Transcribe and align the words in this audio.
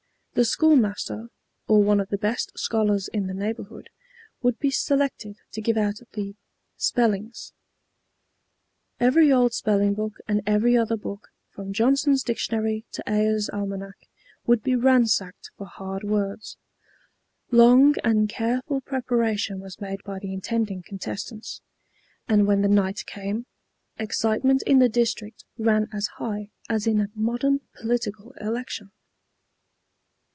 The 0.33 0.45
school 0.45 0.77
master, 0.77 1.27
or 1.67 1.83
one 1.83 1.99
of 1.99 2.07
the 2.07 2.17
best 2.17 2.57
scholars 2.57 3.09
in 3.09 3.27
the 3.27 3.33
neighborhood, 3.33 3.89
would 4.41 4.57
be 4.59 4.71
selected 4.71 5.41
to 5.51 5.61
give 5.61 5.75
out 5.75 5.95
the 6.13 6.35
"spellings." 6.77 7.51
Every 8.97 9.29
old 9.29 9.53
spelling 9.53 9.93
book 9.93 10.13
and 10.29 10.41
every 10.47 10.77
other 10.77 10.95
book, 10.95 11.27
from 11.49 11.73
Johnson's 11.73 12.23
Dictionary 12.23 12.85
to 12.93 13.03
Ayer's 13.07 13.49
Almanac, 13.49 14.07
would 14.45 14.63
be 14.63 14.73
ransacked 14.73 15.51
for 15.57 15.67
hard 15.67 16.05
words. 16.05 16.55
Long 17.51 17.95
and 18.01 18.29
careful 18.29 18.79
preparation 18.79 19.59
was 19.59 19.81
made 19.81 20.01
by 20.05 20.17
the 20.17 20.31
intending 20.33 20.81
contestants; 20.81 21.61
and 22.29 22.47
when 22.47 22.61
the 22.61 22.69
night 22.69 23.05
came, 23.05 23.47
excitement 23.99 24.63
in 24.63 24.79
the 24.79 24.89
district 24.89 25.43
ran 25.57 25.89
as 25.91 26.07
high 26.15 26.51
as 26.69 26.87
in 26.87 27.01
a 27.01 27.09
modern 27.15 27.59
political 27.75 28.31
election. 28.39 28.91